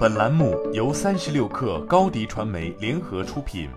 [0.00, 3.68] 本栏目由三十六氪高低传媒联合出品。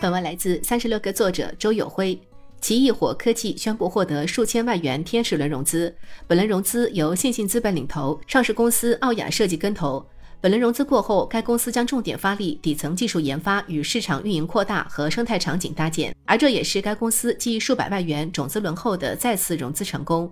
[0.00, 2.20] 本文来自三十六氪作者周友辉。
[2.60, 5.94] 奇异火科技宣布获得数千万元天使轮融资，
[6.26, 10.04] 本轮融资由信信资本领投，上市公司奥雅设计跟投。
[10.40, 20.28] 本轮融资过后，该公司将重点发力底层技术研发与市场运营扩大和生态场景搭建，而这也是该公司继数百万元种子轮后的再次融资成功。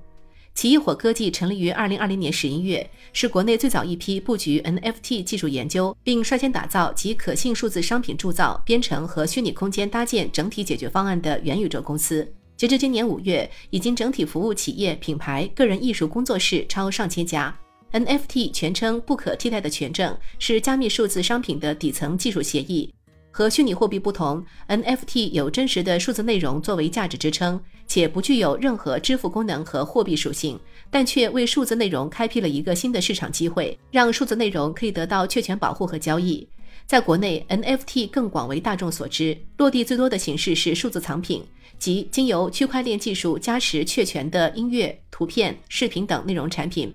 [0.55, 12.33] 奇异火科技成立于二零二零年十一月，是国内最早一批布局 NFT 技术研究，并率先打造集可信数字商品铸造、编程和虚拟空间搭建整体解决方案的元宇宙公司。
[12.57, 17.55] 截至今年五月，已经整体服务企业、品牌、个人艺术工作室超上千家。
[17.91, 22.94] NFT 全称不可替代的权证，是加密数字商品的底层技术协议。
[23.37, 30.57] 和虚拟货币不同，NFT 有真实的数字内容作为价值支撑，且不具有任何支付功能和货币属性，
[30.89, 36.49] 但却为数字内容开辟了一个新的市场机会，让数字内容可以得到确权保护和交易。
[36.87, 41.45] 在国内，NFT 更广为大众所知，落地最多的形式是数字藏品，
[41.77, 46.95] 即经由区块链技术加持确权的音乐、图片、视频等内容产品。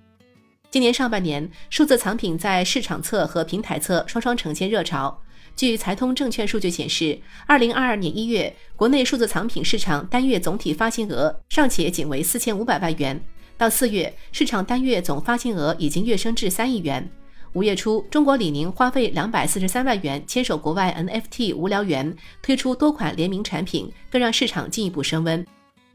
[0.70, 5.20] 今年上半年，数字藏品在市场侧和平台侧双双呈现热潮。
[5.60, 13.22] 据财通证券数据显示，二零二二年一月，国内数字藏品市场单月总体发行额尚且仅为四千五百万元，
[13.58, 17.06] 到四月，市场单月总发行额已经跃升至三亿元。
[17.52, 25.46] 五月初，中国李宁花费两百四十三万元牵手国外 NFT 无聊猿，推出多款联名产品，更让市场进一步升温。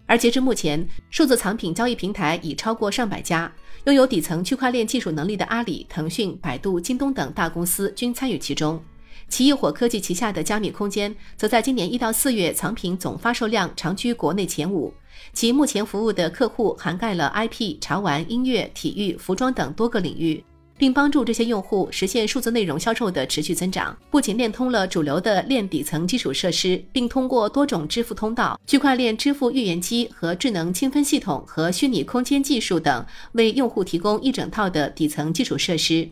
[0.05, 3.51] 而截至目前，数字藏品交易平台已超过上百家，
[3.85, 8.79] 拥有底层区块链技术能力的阿里、腾讯、百度、京东等大公司均参与其中。
[9.27, 14.93] 奇异火科技旗下的加密空间，则在今年一到四月藏品总发售量长居国内前五。
[15.33, 20.43] 其目前服务的客户涵盖了 IP、潮玩、音乐、体育、服装等多个领域，
[20.77, 23.97] 并帮助这些用户实现数字内容销售的持续增长。
[24.11, 36.07] 不仅链通了主流的链底层基础设施，并通过多种支付通道、区块链支付预言机和智能清分系统和虚拟空间技术等，为用户提供一整套的底层基础设施。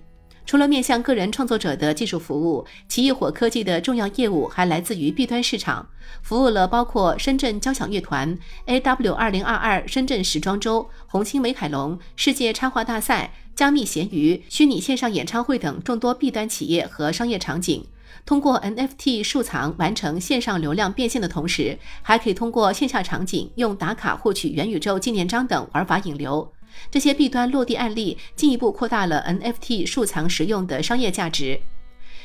[0.45, 5.87] 除了面向个人创作者的技术服务，奇异火科技的重要业务还来自于 B 端市场，
[6.21, 8.37] 服务了包括深圳交响乐团、
[8.67, 17.85] AW 二零二二深圳时装周、红星美凯龙、世界插画大赛、加密闲鱼、虚拟线上演唱会等众多 B 端企业和商业场景。
[18.25, 26.53] 通过 NFT 数藏完成线上流量变现的同时，还可以通过线下场景用打卡获取元宇宙纪念章等玩法引流。
[26.91, 31.59] 这些弊端落地案例进一步扩大了 NFT 数藏实用的商业价值。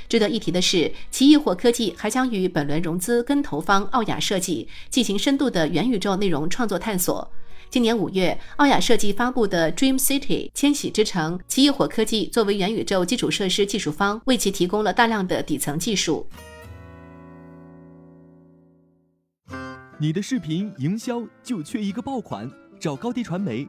[0.09, 7.31] 值得一提的是，奇异火科技还将与本轮融资跟投方奥雅设计进行深度的元宇宙内容创作探索。
[7.69, 16.27] 今年五月，奥雅设计发布的 Dream City 千禧之城，奇异火科技作为元宇宙基础设施技术方，为其提供了大量的底层技术。
[20.01, 22.51] 你的视频营销就缺一个爆款，
[22.81, 23.69] 找高低传媒。